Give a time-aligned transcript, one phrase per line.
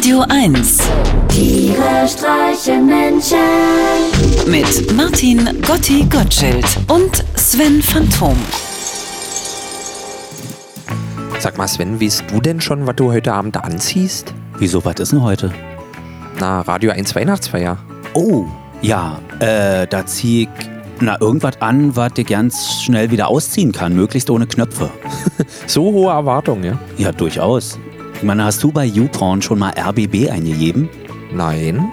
[0.00, 0.78] Radio 1
[1.28, 3.36] Tiere streichen Menschen.
[4.46, 8.34] mit Martin Gotti Gottschild und Sven Phantom.
[11.38, 14.32] Sag mal, Sven, weißt du denn schon, was du heute Abend anziehst?
[14.56, 15.52] Wieso, was ist denn heute?
[16.38, 17.76] Na, Radio 1 Weihnachtsfeier.
[18.14, 18.46] Oh,
[18.80, 20.48] ja, äh, da zieh ich
[21.00, 24.88] na irgendwas an, was ich ganz schnell wieder ausziehen kann, möglichst ohne Knöpfe.
[25.66, 26.78] So hohe Erwartungen, ja?
[26.96, 27.78] Ja, durchaus.
[28.20, 30.90] Ich meine, hast du bei YouPorn schon mal RBB eingegeben?
[31.32, 31.90] Nein.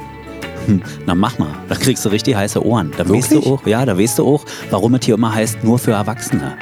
[0.65, 2.91] Hm, na mach mal, da kriegst du richtig heiße Ohren.
[2.97, 5.79] Da weißt du auch, ja, da weißt du auch, warum es hier immer heißt, nur
[5.79, 6.57] für Erwachsene.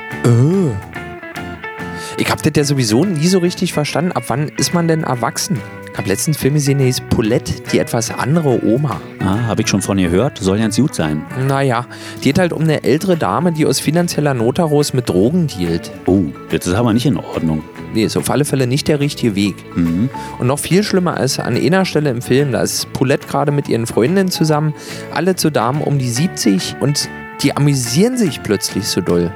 [2.19, 4.11] Ich hab das ja sowieso nie so richtig verstanden.
[4.11, 5.59] Ab wann ist man denn erwachsen?
[5.95, 8.99] Ich hab letztens einen Film gesehen, der hieß Paulette, die etwas andere Oma.
[9.21, 11.23] Ah, hab ich schon von ihr gehört, soll ganz gut sein.
[11.47, 15.47] Naja, die geht halt um eine ältere Dame, die aus finanzieller Not heraus mit Drogen
[15.47, 15.89] dealt.
[16.05, 17.63] Oh, das ist aber nicht in Ordnung.
[17.93, 19.55] Nee, ist auf alle Fälle nicht der richtige Weg.
[19.77, 20.09] Mhm.
[20.37, 23.69] Und noch viel schlimmer ist, an einer Stelle im Film, da ist Paulette gerade mit
[23.69, 24.73] ihren Freundinnen zusammen,
[25.13, 27.07] alle zu Damen um die 70 und
[27.41, 29.31] die amüsieren sich plötzlich so doll.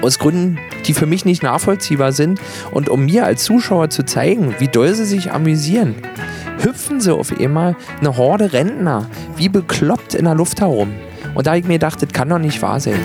[0.00, 4.54] Aus Gründen, die für mich nicht nachvollziehbar sind und um mir als Zuschauer zu zeigen,
[4.60, 5.96] wie doll sie sich amüsieren,
[6.60, 10.92] hüpfen sie auf einmal eine Horde Rentner wie bekloppt in der Luft herum.
[11.34, 13.00] Und da ich mir gedacht, das kann doch nicht wahr sein.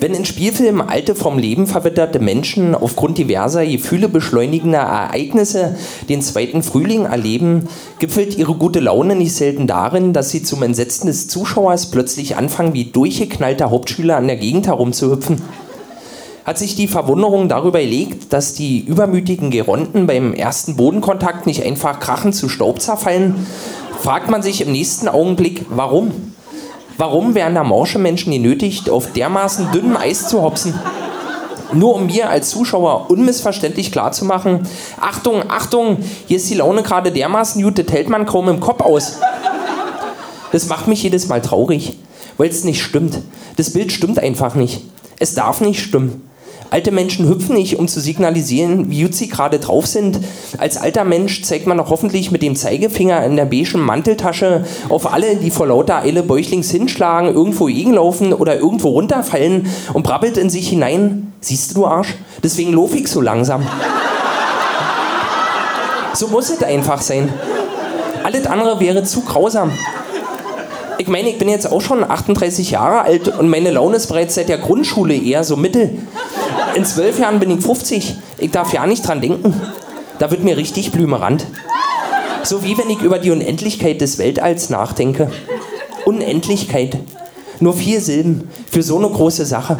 [0.00, 5.76] Wenn in Spielfilmen alte, vom Leben verwitterte Menschen aufgrund diverser Gefühle beschleunigender Ereignisse
[6.08, 11.06] den zweiten Frühling erleben, gipfelt ihre gute Laune nicht selten darin, dass sie zum Entsetzen
[11.06, 15.42] des Zuschauers plötzlich anfangen, wie durchgeknallter Hauptschüler an der Gegend herumzuhüpfen.
[16.50, 22.00] Hat sich die Verwunderung darüber gelegt, dass die übermütigen Geronten beim ersten Bodenkontakt nicht einfach
[22.00, 23.46] krachend zu Staub zerfallen,
[24.00, 26.10] fragt man sich im nächsten Augenblick, warum?
[26.98, 30.74] Warum werden da morsche Menschen genötigt, auf dermaßen dünnem Eis zu hopsen?
[31.72, 34.66] Nur um mir als Zuschauer unmissverständlich klarzumachen,
[35.00, 38.80] Achtung, Achtung, hier ist die Laune gerade dermaßen gut, das hält man kaum im Kopf
[38.80, 39.18] aus.
[40.50, 41.96] Das macht mich jedes Mal traurig,
[42.38, 43.18] weil es nicht stimmt.
[43.54, 44.82] Das Bild stimmt einfach nicht.
[45.20, 46.28] Es darf nicht stimmen.
[46.70, 50.20] Alte Menschen hüpfen nicht, um zu signalisieren, wie gut sie gerade drauf sind.
[50.56, 55.12] Als alter Mensch zeigt man doch hoffentlich mit dem Zeigefinger in der beigen Manteltasche auf
[55.12, 60.48] alle, die vor lauter Eile bäuchlings hinschlagen, irgendwo gegenlaufen oder irgendwo runterfallen und brabbelt in
[60.48, 61.32] sich hinein.
[61.40, 62.14] Siehst du, du Arsch?
[62.42, 63.66] Deswegen lauf ich so langsam.
[66.14, 67.32] So muss es einfach sein.
[68.22, 69.72] Alles andere wäre zu grausam.
[70.98, 74.34] Ich meine, ich bin jetzt auch schon 38 Jahre alt und meine Laune ist bereits
[74.34, 75.98] seit der Grundschule eher so mittel.
[76.74, 78.16] In zwölf Jahren bin ich 50.
[78.38, 79.60] Ich darf ja nicht dran denken.
[80.18, 81.46] Da wird mir richtig blümerant.
[82.42, 85.30] So wie wenn ich über die Unendlichkeit des Weltalls nachdenke.
[86.04, 86.98] Unendlichkeit.
[87.60, 89.78] Nur vier Silben für so eine große Sache.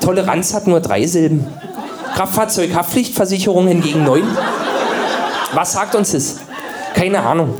[0.00, 1.46] Toleranz hat nur drei Silben.
[2.14, 4.24] Kraftfahrzeughaftpflichtversicherung hingegen neun.
[5.52, 6.36] Was sagt uns das?
[6.94, 7.54] Keine Ahnung.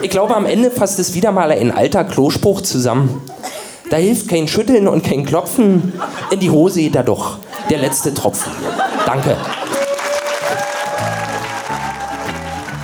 [0.00, 3.22] Ich glaube, am Ende fasst es wieder mal ein alter Klospruch zusammen.
[3.90, 5.92] Da hilft kein Schütteln und kein Klopfen.
[6.30, 7.38] In die Hose geht er doch.
[7.70, 8.52] Der letzte Tropfen.
[9.06, 9.36] Danke.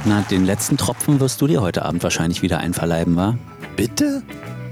[0.05, 3.37] Na, den letzten Tropfen wirst du dir heute Abend wahrscheinlich wieder einverleiben, wa?
[3.77, 4.22] Bitte?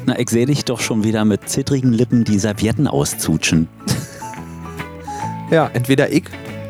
[0.07, 3.69] Na, ich sehe dich doch schon wieder mit zittrigen Lippen die Servietten auszutschen.
[5.49, 6.25] Ja, entweder ich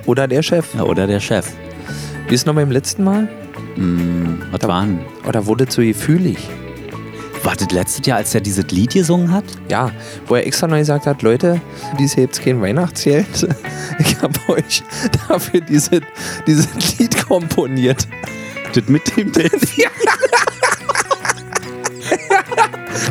[0.04, 0.74] oder der Chef.
[0.74, 1.50] Ja, oder der Chef.
[2.28, 3.26] Wie ist noch beim letzten Mal?
[4.50, 4.98] Was war denn?
[5.26, 6.36] Oder wurde zu gefühlig?
[7.42, 9.44] Wartet letztes Jahr, als er dieses Lied gesungen hat?
[9.68, 9.90] Ja,
[10.26, 11.60] wo er extra neu gesagt hat, Leute,
[11.98, 13.48] dies hebt kein Weihnachtsgeld.
[13.98, 14.82] Ich habe euch
[15.28, 16.00] dafür dieses,
[16.46, 18.06] dieses Lied komponiert.
[18.74, 19.84] Das mit dem Delfin.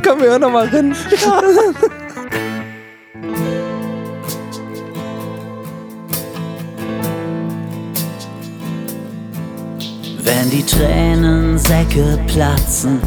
[0.04, 0.94] Komm, wir hören noch mal rein.
[10.24, 13.00] Wenn die Tränensäcke platzen,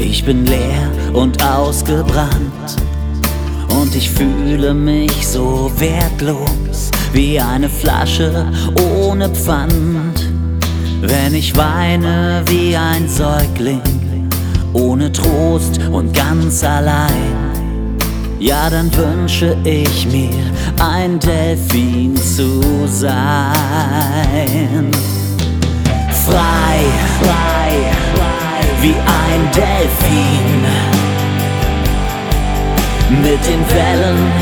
[0.00, 2.76] ich bin leer und ausgebrannt.
[3.68, 8.46] Und ich fühle mich so wertlos wie eine Flasche
[8.98, 10.28] ohne Pfand.
[11.00, 14.28] Wenn ich weine wie ein Säugling,
[14.72, 17.50] ohne Trost und ganz allein.
[18.38, 20.30] Ja, dann wünsche ich mir,
[20.78, 23.30] ein Delfin zu sein
[26.30, 26.84] frei,
[27.20, 27.59] frei,
[28.82, 30.64] wie ein Delfin.
[33.22, 34.32] Mit den Wellen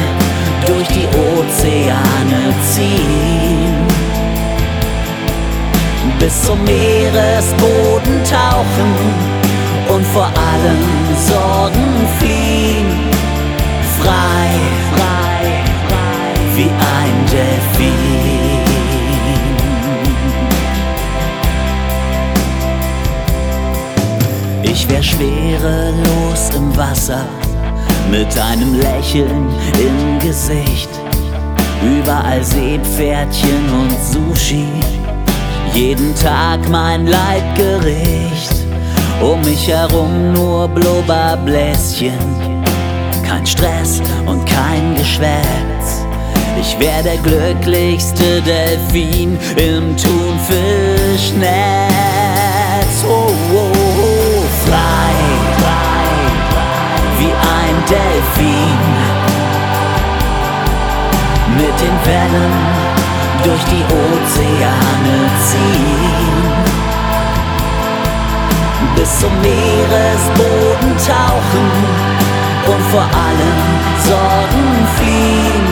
[0.67, 3.75] durch die Ozeane ziehen.
[6.19, 8.91] Bis zum Meeresboden tauchen
[9.89, 10.83] und vor allen
[11.17, 13.09] Sorgen fliehen.
[14.01, 14.49] Frei,
[14.95, 18.48] frei, frei, wie ein Delfin.
[25.59, 27.25] Schwerelos im Wasser
[28.11, 30.89] mit einem Lächeln im Gesicht.
[31.83, 34.67] Überall Seepferdchen und Sushi,
[35.73, 38.55] jeden Tag mein Leibgericht.
[39.21, 42.19] Um mich herum nur Blubberbläschen,
[43.27, 46.05] kein Stress und kein Geschwätz.
[46.61, 52.08] Ich wär der glücklichste Delfin im Thunfischnetz.
[57.89, 58.79] Delfin.
[61.57, 62.53] Mit den Wellen
[63.45, 66.39] durch die Ozeane ziehen.
[68.95, 71.69] Bis zum Meeresboden tauchen
[72.67, 73.59] und vor allem
[74.05, 75.68] Sorgen fliehen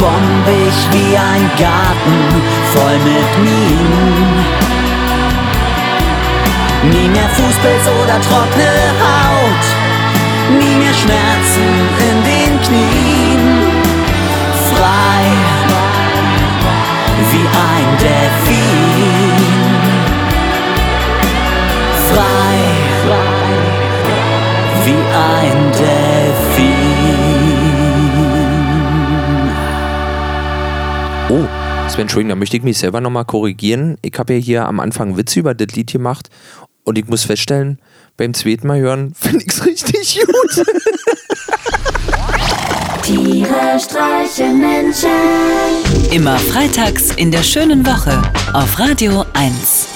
[0.00, 2.18] bombig wie ein Garten
[2.72, 4.44] voll mit Minen.
[6.90, 9.64] Nie mehr Fußpilz oder trockene Haut,
[10.58, 11.79] nie mehr Schmerzen
[32.00, 33.98] Sven, Entschuldigung, da möchte ich mich selber nochmal korrigieren.
[34.00, 36.30] Ich habe ja hier am Anfang Witze über das Lied gemacht
[36.82, 37.78] und ich muss feststellen,
[38.16, 40.66] beim zweiten Mal hören finde ich es richtig gut.
[43.02, 45.10] Tiere streichen Menschen.
[46.10, 48.22] Immer freitags in der schönen Woche
[48.54, 49.89] auf Radio 1.